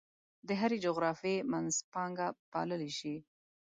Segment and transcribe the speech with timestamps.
[0.47, 3.15] د هرې جغرافیې منځپانګه پاللی شي.